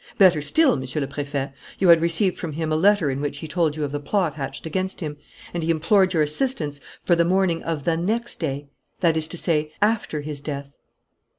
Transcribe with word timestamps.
Better 0.17 0.41
still, 0.41 0.77
Monsieur 0.77 0.99
le 0.99 1.05
Préfet, 1.05 1.53
you 1.77 1.89
had 1.89 2.01
received 2.01 2.39
from 2.39 2.53
him 2.53 2.71
a 2.71 2.75
letter 2.75 3.11
in 3.11 3.21
which 3.21 3.37
he 3.37 3.47
told 3.47 3.75
you 3.75 3.83
of 3.83 3.91
the 3.91 3.99
plot 3.99 4.33
hatched 4.33 4.65
against 4.65 4.99
him, 4.99 5.15
and 5.53 5.61
he 5.61 5.69
implored 5.69 6.11
your 6.11 6.23
assistance 6.23 6.79
for 7.03 7.15
the 7.15 7.23
morning 7.23 7.61
of 7.61 7.83
the 7.83 7.97
next 7.97 8.39
day 8.39 8.65
that 9.01 9.15
is 9.15 9.27
to 9.27 9.37
say, 9.37 9.71
after 9.79 10.21
his 10.21 10.41
death! 10.41 10.71